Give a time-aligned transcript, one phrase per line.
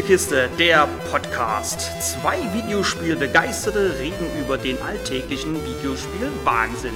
[0.00, 1.90] Spielekiste, der Podcast.
[2.00, 6.94] Zwei Videospielbegeisterte reden über den alltäglichen Videospiel-Wahnsinn.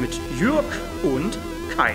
[0.00, 0.64] Mit Jürg
[1.04, 1.38] und
[1.76, 1.94] Kai.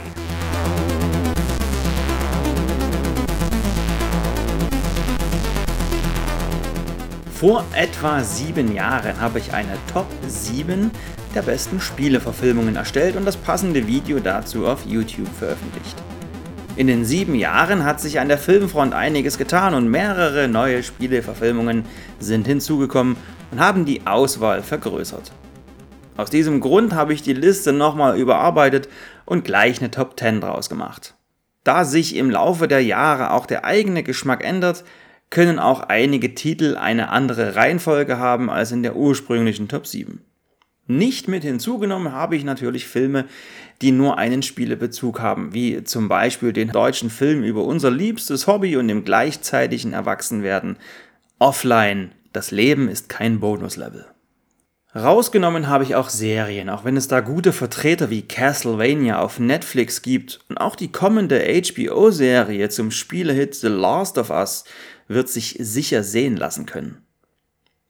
[7.34, 10.90] Vor etwa sieben Jahren habe ich eine Top 7
[11.36, 16.02] der besten Spieleverfilmungen erstellt und das passende Video dazu auf YouTube veröffentlicht.
[16.78, 21.86] In den sieben Jahren hat sich an der Filmfront einiges getan und mehrere neue Spieleverfilmungen
[22.20, 23.16] sind hinzugekommen
[23.52, 25.32] und haben die Auswahl vergrößert.
[26.18, 28.90] Aus diesem Grund habe ich die Liste nochmal überarbeitet
[29.24, 31.16] und gleich eine Top 10 draus gemacht.
[31.64, 34.84] Da sich im Laufe der Jahre auch der eigene Geschmack ändert,
[35.30, 40.22] können auch einige Titel eine andere Reihenfolge haben als in der ursprünglichen Top 7.
[40.88, 43.26] Nicht mit hinzugenommen habe ich natürlich Filme,
[43.82, 48.78] die nur einen Spielebezug haben, wie zum Beispiel den deutschen Film über unser liebstes Hobby
[48.78, 50.78] und dem gleichzeitigen Erwachsenwerden.
[51.40, 54.06] Offline, das Leben ist kein Bonuslevel.
[54.96, 60.02] Rausgenommen habe ich auch Serien, auch wenn es da gute Vertreter wie Castlevania auf Netflix
[60.02, 64.64] gibt und auch die kommende HBO-Serie zum Spielehit The Last of Us
[65.10, 67.02] wird sich sicher sehen lassen können.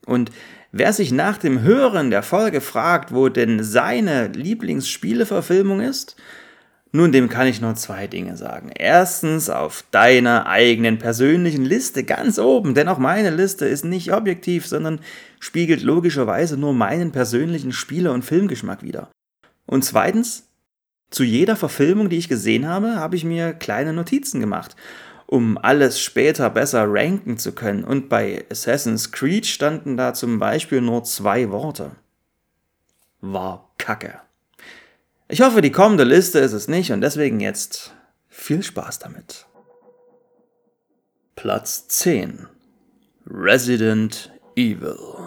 [0.07, 0.31] Und
[0.77, 6.17] wer sich nach dem Hören der Folge fragt, wo denn seine Lieblingsspieleverfilmung ist,
[6.91, 8.71] nun, dem kann ich nur zwei Dinge sagen.
[8.73, 14.67] Erstens auf deiner eigenen persönlichen Liste ganz oben, denn auch meine Liste ist nicht objektiv,
[14.67, 14.99] sondern
[15.39, 19.09] spiegelt logischerweise nur meinen persönlichen Spiele- und Filmgeschmack wider.
[19.65, 20.49] Und zweitens,
[21.09, 24.75] zu jeder Verfilmung, die ich gesehen habe, habe ich mir kleine Notizen gemacht
[25.27, 27.83] um alles später besser ranken zu können.
[27.83, 31.91] Und bei Assassin's Creed standen da zum Beispiel nur zwei Worte.
[33.21, 34.19] War Kacke.
[35.27, 37.93] Ich hoffe, die kommende Liste ist es nicht und deswegen jetzt
[38.29, 39.45] viel Spaß damit.
[41.35, 42.47] Platz 10
[43.27, 45.24] Resident Evil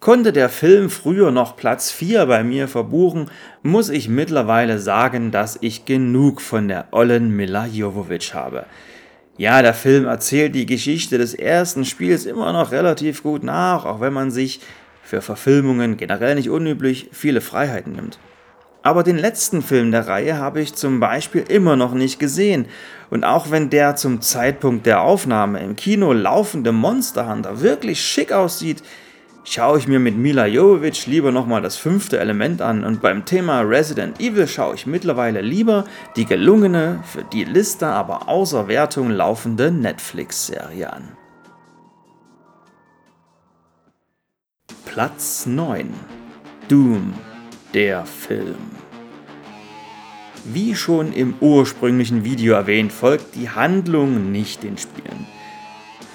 [0.00, 3.30] Konnte der Film früher noch Platz 4 bei mir verbuchen,
[3.62, 8.66] muss ich mittlerweile sagen, dass ich genug von der ollen Mila Jovovich habe.
[9.38, 14.00] Ja, der Film erzählt die Geschichte des ersten Spiels immer noch relativ gut nach, auch
[14.00, 14.60] wenn man sich
[15.02, 18.20] für Verfilmungen generell nicht unüblich viele Freiheiten nimmt.
[18.82, 22.66] Aber den letzten Film der Reihe habe ich zum Beispiel immer noch nicht gesehen.
[23.10, 28.30] Und auch wenn der zum Zeitpunkt der Aufnahme im Kino laufende Monster Hunter wirklich schick
[28.30, 28.82] aussieht,
[29.52, 33.60] schaue ich mir mit Mila Jovovich lieber nochmal das fünfte Element an und beim Thema
[33.60, 35.84] Resident Evil schaue ich mittlerweile lieber
[36.16, 41.08] die gelungene, für die Liste aber außer Wertung laufende Netflix-Serie an.
[44.84, 45.94] Platz 9
[46.68, 47.14] Doom,
[47.72, 48.56] der Film.
[50.44, 55.26] Wie schon im ursprünglichen Video erwähnt, folgt die Handlung nicht den Spielen.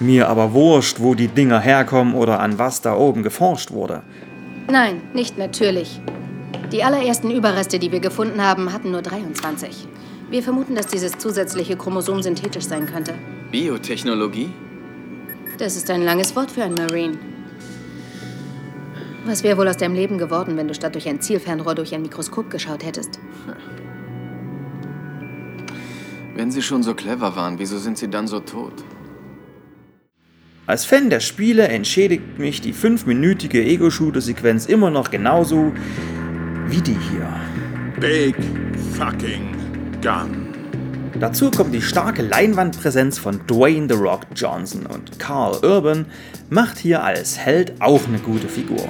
[0.04, 4.02] Mir aber wurscht, wo die Dinger herkommen oder an was da oben geforscht wurde.
[4.70, 5.98] Nein, nicht natürlich.
[6.72, 9.88] Die allerersten Überreste, die wir gefunden haben, hatten nur 23.
[10.28, 13.14] Wir vermuten, dass dieses zusätzliche Chromosom synthetisch sein könnte.
[13.50, 14.50] Biotechnologie?
[15.56, 17.16] Das ist ein langes Wort für einen Marine.
[19.24, 22.02] Was wäre wohl aus deinem Leben geworden, wenn du statt durch ein Zielfernrohr durch ein
[22.02, 23.18] Mikroskop geschaut hättest?
[26.34, 28.84] Wenn sie schon so clever waren, wieso sind sie dann so tot?
[30.66, 35.74] Als Fan der Spiele entschädigt mich die fünfminütige Ego-Shooter-Sequenz immer noch genauso
[36.68, 37.28] wie die hier.
[38.00, 38.34] Big
[38.96, 39.54] fucking
[40.00, 40.48] gun.
[41.20, 46.06] Dazu kommt die starke Leinwandpräsenz von Dwayne The Rock Johnson und Carl Urban
[46.48, 48.88] macht hier als Held auch eine gute Figur.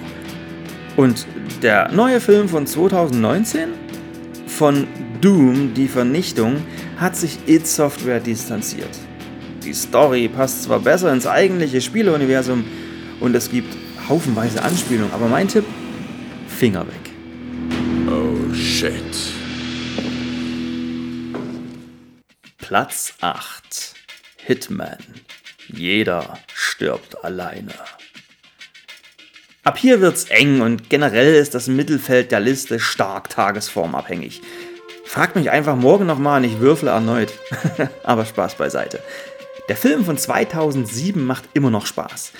[0.96, 1.26] Und
[1.60, 3.70] der neue Film von 2019
[4.46, 4.86] von
[5.20, 6.58] Doom, die Vernichtung,
[6.98, 8.96] hat sich id Software distanziert.
[9.64, 12.64] Die Story passt zwar besser ins eigentliche Spieleuniversum
[13.20, 13.74] und es gibt
[14.08, 15.64] haufenweise Anspielungen, aber mein Tipp:
[16.48, 16.94] Finger weg.
[18.06, 18.92] Oh shit.
[22.58, 23.94] Platz 8
[24.36, 24.98] Hitman.
[25.68, 27.72] Jeder stirbt alleine.
[29.62, 34.42] Ab hier wird's eng und generell ist das Mittelfeld der Liste stark tagesformabhängig.
[35.06, 37.32] Fragt mich einfach morgen nochmal und ich würfle erneut.
[38.02, 39.00] Aber Spaß beiseite.
[39.70, 42.32] Der Film von 2007 macht immer noch Spaß.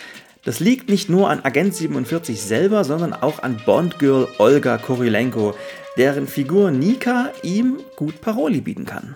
[0.45, 5.55] Das liegt nicht nur an Agent 47 selber, sondern auch an Bond-Girl Olga Korilenko,
[5.97, 9.15] deren Figur Nika ihm gut Paroli bieten kann.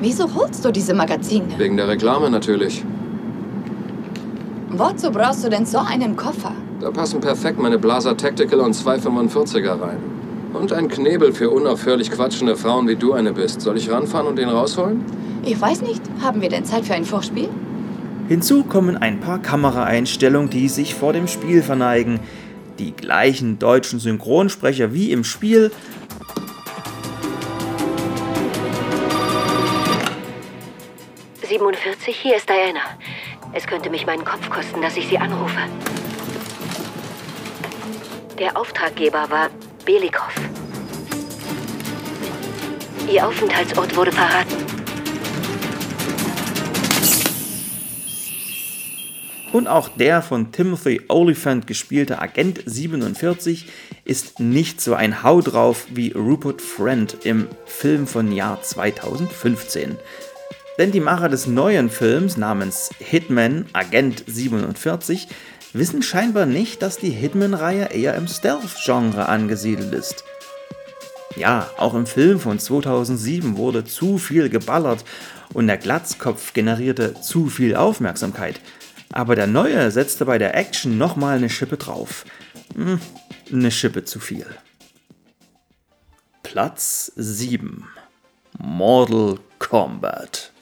[0.00, 1.46] Wieso holst du diese Magazine?
[1.56, 2.84] Wegen der Reklame natürlich.
[4.70, 6.52] Wozu brauchst du denn so einen Koffer?
[6.80, 9.98] Da passen perfekt meine Blaser Tactical und 245er rein.
[10.52, 13.60] Und ein Knebel für unaufhörlich quatschende Frauen wie du eine bist.
[13.60, 15.04] Soll ich ranfahren und den rausholen?
[15.44, 16.02] Ich weiß nicht.
[16.20, 17.48] Haben wir denn Zeit für ein Vorspiel?
[18.28, 22.20] Hinzu kommen ein paar Kameraeinstellungen, die sich vor dem Spiel verneigen,
[22.78, 25.72] die gleichen deutschen Synchronsprecher wie im Spiel.
[31.42, 32.80] »47, hier ist Diana.
[33.52, 35.58] Es könnte mich meinen Kopf kosten, dass ich Sie anrufe.«
[38.38, 39.48] Der Auftraggeber war
[39.84, 40.32] Belikow.
[43.12, 44.79] Ihr Aufenthaltsort wurde verraten.
[49.52, 53.66] Und auch der von Timothy Oliphant gespielte Agent 47
[54.04, 59.96] ist nicht so ein Hau drauf wie Rupert Friend im Film von Jahr 2015.
[60.78, 65.26] Denn die Macher des neuen Films namens Hitman Agent 47
[65.72, 70.24] wissen scheinbar nicht, dass die Hitman-Reihe eher im Stealth-Genre angesiedelt ist.
[71.36, 75.04] Ja, auch im Film von 2007 wurde zu viel geballert
[75.52, 78.60] und der Glatzkopf generierte zu viel Aufmerksamkeit.
[79.12, 82.24] Aber der neue setzte bei der Action nochmal eine Schippe drauf.
[82.74, 83.00] Hm,
[83.52, 84.46] eine Schippe zu viel.
[86.42, 87.86] Platz 7
[88.58, 90.52] Mortal Kombat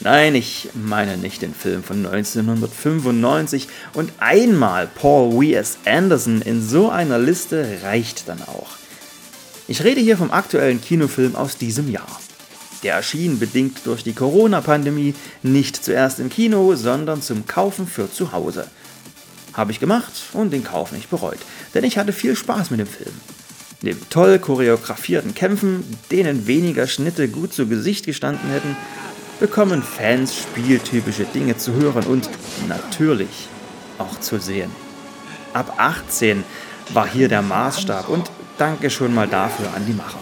[0.00, 5.78] Nein, ich meine nicht den Film von 1995 und einmal Paul W.S.
[5.84, 8.68] Anderson in so einer Liste reicht dann auch.
[9.66, 12.20] Ich rede hier vom aktuellen Kinofilm aus diesem Jahr.
[12.82, 18.32] Der erschien bedingt durch die Corona-Pandemie nicht zuerst im Kino, sondern zum Kaufen für zu
[18.32, 18.66] Hause.
[19.52, 21.38] Habe ich gemacht und den Kauf nicht bereut,
[21.74, 23.14] denn ich hatte viel Spaß mit dem Film.
[23.80, 28.76] Neben toll choreografierten Kämpfen, denen weniger Schnitte gut zu Gesicht gestanden hätten,
[29.40, 32.28] bekommen Fans spieltypische Dinge zu hören und
[32.68, 33.48] natürlich
[33.98, 34.70] auch zu sehen.
[35.52, 36.44] Ab 18
[36.92, 40.18] war hier der Maßstab und danke schon mal dafür an die Macher.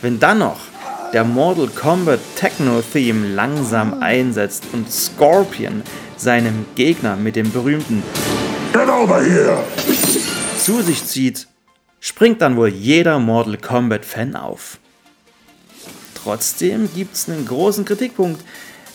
[0.00, 0.58] Wenn dann noch
[1.12, 5.82] der Mortal Kombat Techno-Theme langsam einsetzt und Scorpion
[6.16, 8.02] seinem Gegner mit dem berühmten
[8.72, 9.62] Get over here!
[10.58, 11.48] zu sich zieht,
[12.00, 14.78] springt dann wohl jeder Mortal Kombat-Fan auf.
[16.14, 18.42] Trotzdem gibt es einen großen Kritikpunkt,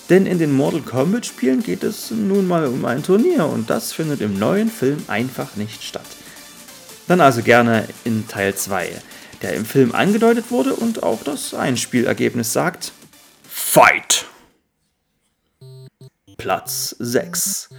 [0.10, 3.94] denn in den Mortal Kombat Spielen geht es nun mal um ein Turnier und das
[3.94, 6.08] findet im neuen Film einfach nicht statt.
[7.08, 8.92] Dann also gerne in Teil 2
[9.42, 12.92] der im Film angedeutet wurde und auch das Einspielergebnis sagt
[13.48, 14.26] Fight!
[16.38, 17.70] Platz 6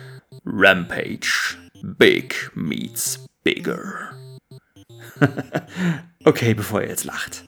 [0.45, 3.93] Rampage Big meets Bigger.
[6.25, 7.45] okay, bevor ihr jetzt lacht.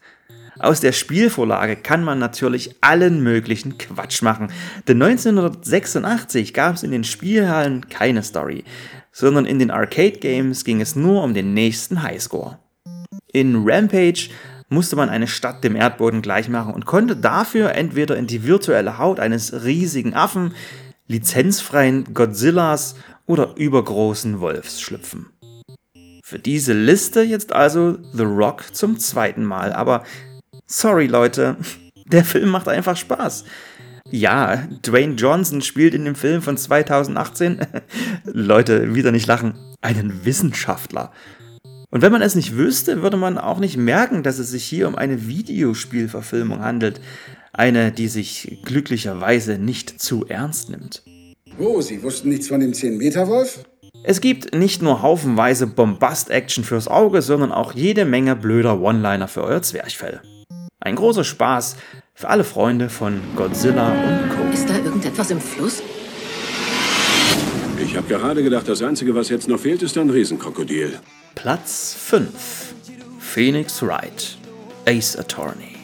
[0.60, 4.52] Aus der Spielvorlage kann man natürlich allen möglichen Quatsch machen.
[4.86, 8.64] Denn 1986 gab es in den Spielhallen keine Story,
[9.10, 12.58] sondern in den Arcade Games ging es nur um den nächsten Highscore.
[13.32, 14.30] In Rampage
[14.68, 19.20] musste man eine Stadt dem Erdboden gleichmachen und konnte dafür entweder in die virtuelle Haut
[19.20, 20.54] eines riesigen Affen,
[21.08, 22.94] lizenzfreien Godzillas
[23.26, 25.26] oder übergroßen Wolfs schlüpfen.
[26.22, 30.04] Für diese Liste jetzt also The Rock zum zweiten Mal, aber
[30.66, 31.56] sorry Leute,
[32.06, 33.44] der Film macht einfach Spaß.
[34.12, 37.60] Ja, Dwayne Johnson spielt in dem Film von 2018,
[38.24, 41.12] Leute, wieder nicht lachen, einen Wissenschaftler.
[41.90, 44.86] Und wenn man es nicht wüsste, würde man auch nicht merken, dass es sich hier
[44.86, 47.00] um eine Videospielverfilmung handelt.
[47.52, 51.02] Eine, die sich glücklicherweise nicht zu ernst nimmt.
[51.58, 53.64] Oh, Sie wussten nichts von dem 10-Meter-Wolf?
[54.04, 59.42] Es gibt nicht nur haufenweise Bombast-Action fürs Auge, sondern auch jede Menge blöder One-Liner für
[59.42, 60.22] euer Zwerchfell.
[60.78, 61.76] Ein großer Spaß
[62.14, 64.54] für alle Freunde von Godzilla und Co.
[64.54, 65.82] Ist da irgendetwas im Fluss?
[67.82, 71.00] Ich habe gerade gedacht, das Einzige, was jetzt noch fehlt, ist ein Riesenkrokodil.
[71.34, 72.74] Platz 5
[73.18, 74.36] Phoenix Wright
[74.86, 75.76] Ace Attorney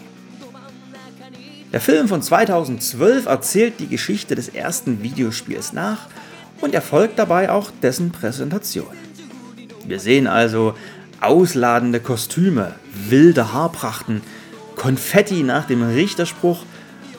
[1.73, 6.09] Der Film von 2012 erzählt die Geschichte des ersten Videospiels nach
[6.61, 8.95] und erfolgt dabei auch dessen Präsentation.
[9.87, 10.75] Wir sehen also
[11.21, 12.75] ausladende Kostüme,
[13.09, 14.21] wilde Haarprachten,
[14.75, 16.65] Konfetti nach dem Richterspruch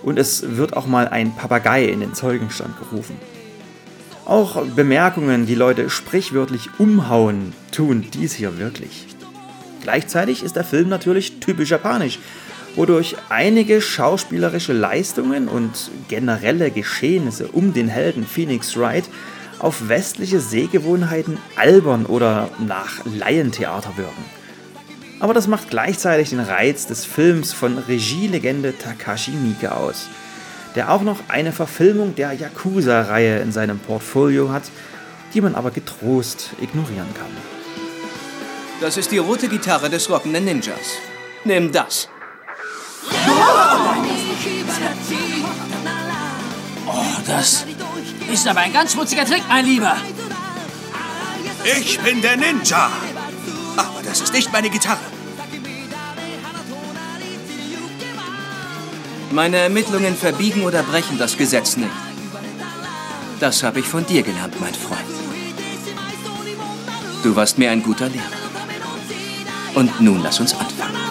[0.03, 3.17] und es wird auch mal ein Papagei in den Zeugenstand gerufen.
[4.27, 9.07] Auch Bemerkungen, die Leute sprichwörtlich umhauen, tun dies hier wirklich.
[9.81, 12.19] Gleichzeitig ist der Film natürlich typisch japanisch,
[12.75, 19.05] wodurch einige schauspielerische Leistungen und generelle Geschehnisse um den Helden Phoenix Wright
[19.59, 24.25] auf westliche Sehgewohnheiten albern oder nach Laientheater wirken.
[25.21, 30.09] Aber das macht gleichzeitig den Reiz des Films von Regielegende Takashi Miike aus–
[30.77, 34.61] der auch noch eine Verfilmung der Yakuza-Reihe in seinem Portfolio hat,
[35.33, 37.31] die man aber getrost ignorieren kann.
[38.79, 40.99] Das ist die rote Gitarre des rockenden Ninjas.
[41.43, 42.07] Nimm das.
[46.85, 46.93] Oh,
[47.25, 47.65] Das
[48.31, 49.97] ist aber ein ganz schmutziger Trick, mein Lieber.
[51.63, 52.91] Ich bin der Ninja.
[53.75, 55.16] Aber das ist nicht meine Gitarre.
[59.31, 61.91] Meine Ermittlungen verbiegen oder brechen das Gesetz nicht.
[63.39, 65.01] Das habe ich von dir gelernt, mein Freund.
[67.23, 68.23] Du warst mir ein guter Lehrer.
[69.75, 71.06] Und nun lass uns anfangen.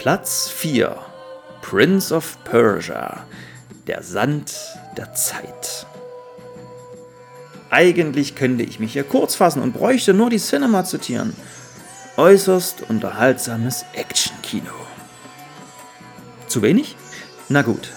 [0.00, 0.96] Platz 4.
[1.60, 3.26] Prince of Persia.
[3.86, 4.54] Der Sand
[4.96, 5.84] der Zeit.
[7.68, 11.36] Eigentlich könnte ich mich hier kurz fassen und bräuchte nur die Cinema zitieren.
[12.16, 14.72] Äußerst unterhaltsames Actionkino.
[16.46, 16.96] Zu wenig?
[17.50, 17.90] Na gut.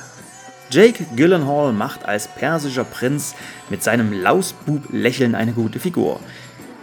[0.72, 3.34] Jake Gyllenhaal macht als persischer Prinz
[3.70, 6.20] mit seinem Lausbub-Lächeln eine gute Figur.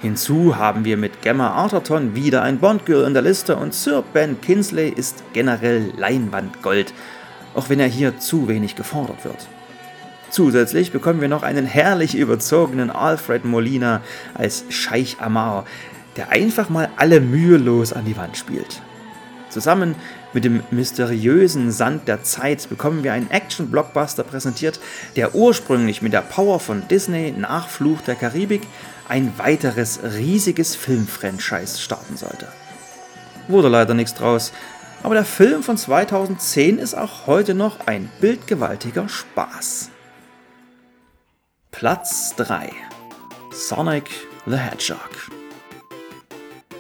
[0.00, 4.40] Hinzu haben wir mit Gemma Arterton wieder ein Bond-Girl in der Liste und Sir Ben
[4.40, 6.94] Kinsley ist generell Leinwandgold,
[7.54, 9.46] auch wenn er hier zu wenig gefordert wird.
[10.30, 14.00] Zusätzlich bekommen wir noch einen herrlich überzogenen Alfred Molina
[14.32, 15.66] als Scheich Amar,
[16.16, 18.80] der einfach mal alle mühelos an die Wand spielt.
[19.50, 19.96] Zusammen
[20.32, 24.80] mit dem mysteriösen Sand der Zeit bekommen wir einen Action-Blockbuster präsentiert,
[25.16, 28.62] der ursprünglich mit der Power von Disney nach Fluch der Karibik
[29.10, 32.46] ein weiteres riesiges Filmfranchise starten sollte.
[33.48, 34.52] Wurde leider nichts draus,
[35.02, 39.90] aber der Film von 2010 ist auch heute noch ein bildgewaltiger Spaß.
[41.72, 42.70] Platz 3
[43.52, 44.08] Sonic
[44.46, 45.30] the Hedgehog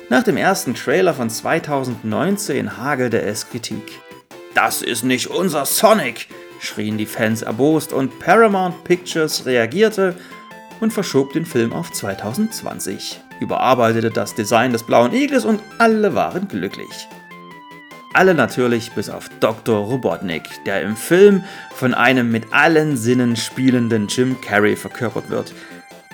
[0.08, 4.00] Nach dem ersten Trailer von 2019 hagelte es Kritik.
[4.54, 6.28] Das ist nicht unser Sonic,
[6.60, 10.14] schrien die Fans erbost und Paramount Pictures reagierte
[10.80, 16.48] und verschob den Film auf 2020, überarbeitete das Design des blauen Igels und alle waren
[16.48, 17.08] glücklich.
[18.12, 19.78] Alle natürlich bis auf Dr.
[19.78, 25.54] Robotnik, der im Film von einem mit allen Sinnen spielenden Jim Carrey verkörpert wird.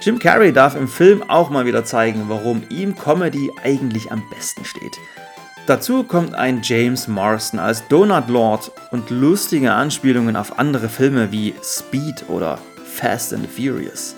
[0.03, 4.65] Jim Carrey darf im Film auch mal wieder zeigen, warum ihm Comedy eigentlich am besten
[4.67, 4.99] steht.
[5.67, 11.55] Dazu kommt ein James Marston als Donut Lord und lustige Anspielungen auf andere Filme wie
[11.63, 14.15] Speed oder Fast and Furious.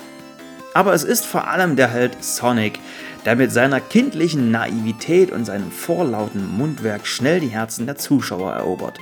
[0.75, 2.79] Aber es ist vor allem der Held Sonic,
[3.25, 8.99] der mit seiner kindlichen Naivität und seinem vorlauten Mundwerk schnell die Herzen der Zuschauer erobert.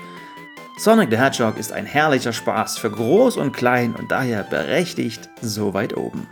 [0.78, 5.74] Sonic the Hedgehog ist ein herrlicher Spaß für Groß und Klein und daher berechtigt so
[5.74, 6.28] weit oben.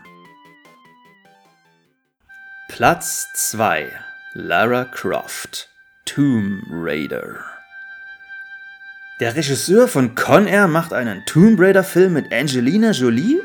[2.69, 3.91] Platz 2
[4.35, 5.71] Lara Croft
[6.05, 7.37] Tomb Raider
[9.21, 13.41] Der Regisseur von Con Air macht einen Tomb Raider Film mit Angelina Jolie?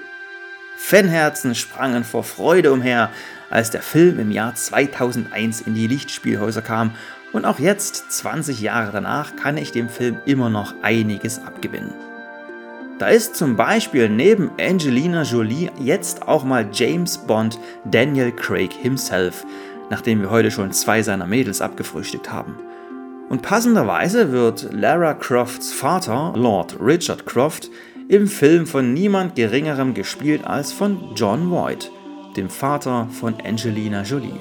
[0.82, 3.12] Fanherzen sprangen vor Freude umher,
[3.50, 6.96] als der Film im Jahr 2001 in die Lichtspielhäuser kam
[7.34, 11.94] und auch jetzt, 20 Jahre danach, kann ich dem Film immer noch einiges abgewinnen.
[12.98, 19.46] Da ist zum Beispiel neben Angelina Jolie jetzt auch mal James Bond Daniel Craig himself,
[19.90, 22.56] nachdem wir heute schon zwei seiner Mädels abgefrühstückt haben.
[23.28, 27.70] Und passenderweise wird Lara Crofts Vater, Lord Richard Croft,
[28.10, 31.92] im Film von niemand Geringerem gespielt als von John Voight,
[32.36, 34.40] dem Vater von Angelina Jolie.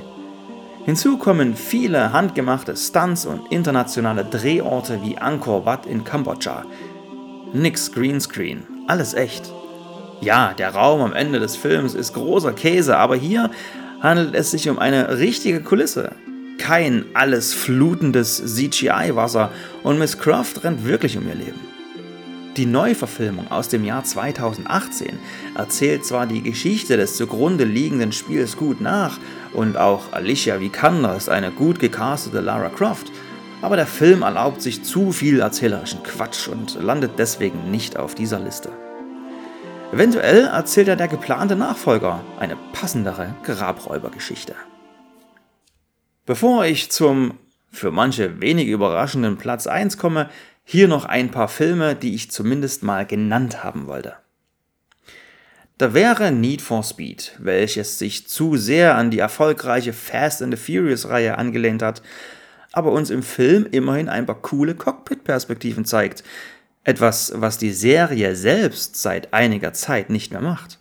[0.86, 6.64] Hinzu kommen viele handgemachte Stunts und internationale Drehorte wie Angkor Wat in Kambodscha.
[7.52, 9.52] Nix Greenscreen, alles echt.
[10.22, 13.50] Ja, der Raum am Ende des Films ist großer Käse, aber hier
[14.00, 16.12] handelt es sich um eine richtige Kulisse.
[16.56, 19.50] Kein alles flutendes CGI-Wasser
[19.82, 21.67] und Miss Croft rennt wirklich um ihr Leben.
[22.58, 25.16] Die Neuverfilmung aus dem Jahr 2018
[25.54, 29.16] erzählt zwar die Geschichte des zugrunde liegenden Spiels gut nach
[29.52, 33.12] und auch Alicia Vikander ist eine gut gecastete Lara Croft,
[33.62, 38.40] aber der Film erlaubt sich zu viel erzählerischen Quatsch und landet deswegen nicht auf dieser
[38.40, 38.72] Liste.
[39.92, 44.56] Eventuell erzählt er der geplante Nachfolger eine passendere Grabräubergeschichte.
[46.26, 47.34] Bevor ich zum
[47.70, 50.28] für manche wenig überraschenden Platz 1 komme,
[50.70, 54.16] hier noch ein paar Filme, die ich zumindest mal genannt haben wollte.
[55.78, 60.62] Da wäre Need for Speed, welches sich zu sehr an die erfolgreiche Fast and the
[60.62, 62.02] Furious Reihe angelehnt hat,
[62.72, 66.22] aber uns im Film immerhin ein paar coole Cockpit-Perspektiven zeigt.
[66.84, 70.80] Etwas, was die Serie selbst seit einiger Zeit nicht mehr macht.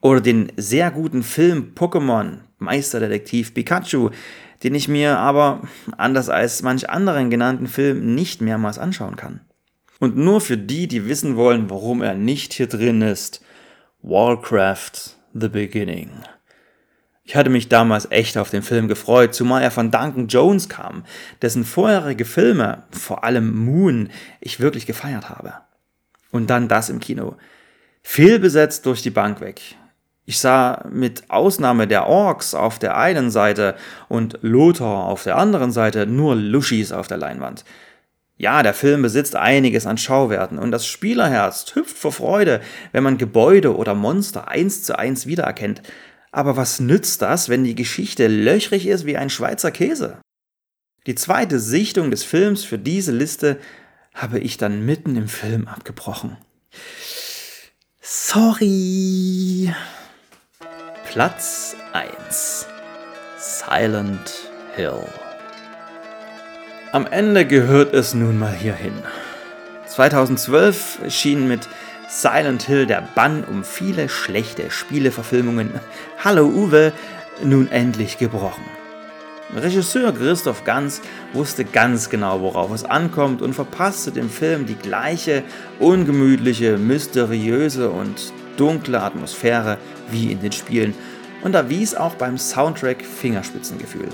[0.00, 4.10] Oder den sehr guten Film Pokémon Meisterdetektiv Pikachu,
[4.62, 5.62] den ich mir aber,
[5.96, 9.40] anders als manch anderen genannten Film, nicht mehrmals anschauen kann.
[10.00, 13.42] Und nur für die, die wissen wollen, warum er nicht hier drin ist,
[14.02, 16.10] Warcraft The Beginning.
[17.26, 21.04] Ich hatte mich damals echt auf den Film gefreut, zumal er von Duncan Jones kam,
[21.40, 25.54] dessen vorherige Filme, vor allem Moon, ich wirklich gefeiert habe.
[26.30, 27.36] Und dann das im Kino.
[28.02, 29.62] Fehlbesetzt durch die Bank weg.
[30.26, 33.76] Ich sah mit Ausnahme der Orks auf der einen Seite
[34.08, 37.64] und Lothar auf der anderen Seite nur Lushis auf der Leinwand.
[38.36, 42.60] Ja, der Film besitzt einiges an Schauwerten und das Spielerherz hüpft vor Freude,
[42.92, 45.82] wenn man Gebäude oder Monster eins zu eins wiedererkennt.
[46.32, 50.18] Aber was nützt das, wenn die Geschichte löchrig ist wie ein Schweizer Käse?
[51.06, 53.58] Die zweite Sichtung des Films für diese Liste
[54.14, 56.36] habe ich dann mitten im Film abgebrochen.
[58.00, 59.72] Sorry.
[61.14, 62.66] Platz 1.
[63.38, 65.06] Silent Hill.
[66.90, 68.94] Am Ende gehört es nun mal hierhin.
[69.86, 71.68] 2012 erschien mit
[72.08, 75.70] Silent Hill der Bann um viele schlechte Spieleverfilmungen
[76.24, 76.92] Hallo Uwe
[77.44, 78.64] nun endlich gebrochen.
[79.54, 81.00] Regisseur Christoph Ganz
[81.32, 85.44] wusste ganz genau, worauf es ankommt und verpasste dem Film die gleiche
[85.78, 89.78] ungemütliche, mysteriöse und dunkle Atmosphäre
[90.10, 90.94] wie in den Spielen
[91.42, 94.08] und erwies auch beim Soundtrack Fingerspitzengefühl.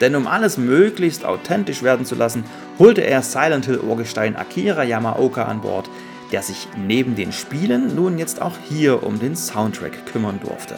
[0.00, 2.44] Denn um alles möglichst authentisch werden zu lassen,
[2.78, 5.90] holte er Silent Hill Urgestein Akira Yamaoka an Bord,
[6.30, 10.76] der sich neben den Spielen nun jetzt auch hier um den Soundtrack kümmern durfte.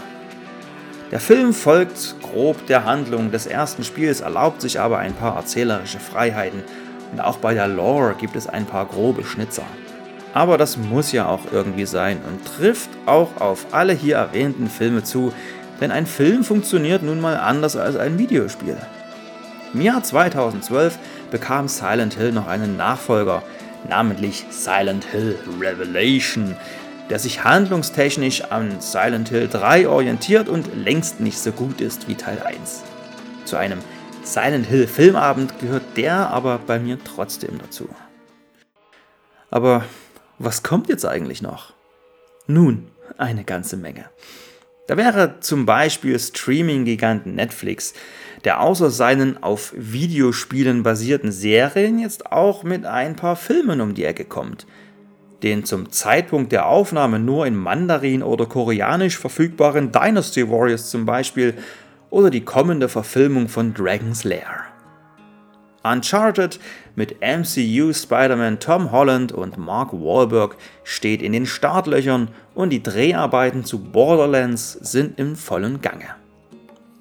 [1.11, 5.99] Der Film folgt grob der Handlung des ersten Spiels, erlaubt sich aber ein paar erzählerische
[5.99, 6.63] Freiheiten
[7.13, 9.65] und auch bei der Lore gibt es ein paar grobe Schnitzer.
[10.33, 15.03] Aber das muss ja auch irgendwie sein und trifft auch auf alle hier erwähnten Filme
[15.03, 15.33] zu,
[15.81, 18.77] denn ein Film funktioniert nun mal anders als ein Videospiel.
[19.75, 20.99] Im Jahr 2012
[21.31, 23.43] bekam Silent Hill noch einen Nachfolger,
[23.89, 26.57] namentlich Silent Hill Revelation,
[27.09, 32.15] der sich handlungstechnisch an Silent Hill 3 orientiert und längst nicht so gut ist wie
[32.15, 32.83] Teil 1.
[33.45, 33.79] Zu einem
[34.23, 37.89] Silent Hill Filmabend gehört der aber bei mir trotzdem dazu.
[39.51, 39.85] Aber
[40.41, 41.75] was kommt jetzt eigentlich noch?
[42.47, 44.07] Nun, eine ganze Menge.
[44.87, 47.93] Da wäre zum Beispiel Streaming-Giganten Netflix,
[48.45, 54.05] der außer seinen auf Videospielen basierten Serien jetzt auch mit ein paar Filmen um die
[54.05, 54.67] Ecke kommt.
[55.43, 61.55] Den zum Zeitpunkt der Aufnahme nur in Mandarin oder Koreanisch verfügbaren Dynasty Warriors zum Beispiel
[62.09, 64.70] oder die kommende Verfilmung von Dragon's Lair.
[65.83, 66.61] Uncharted
[66.95, 73.65] mit MCU Spider-Man Tom Holland und Mark Wahlberg steht in den Startlöchern und die Dreharbeiten
[73.65, 76.07] zu Borderlands sind im vollen Gange.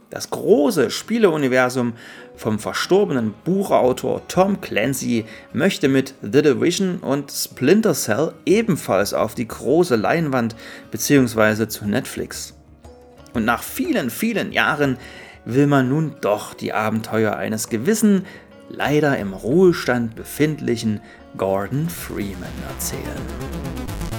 [0.09, 1.93] Das große Spieleuniversum
[2.35, 9.47] vom verstorbenen Buchautor Tom Clancy möchte mit The Division und Splinter Cell ebenfalls auf die
[9.47, 10.55] große Leinwand
[10.89, 11.67] bzw.
[11.67, 12.55] zu Netflix.
[13.33, 14.97] Und nach vielen, vielen Jahren
[15.45, 18.25] will man nun doch die Abenteuer eines gewissen
[18.69, 21.01] leider im Ruhestand befindlichen
[21.37, 24.18] Gordon Freeman erzählen.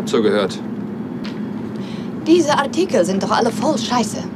[0.00, 0.58] Ich habe zugehört.
[2.26, 4.29] Diese Artikel sind doch alle voll Scheiße.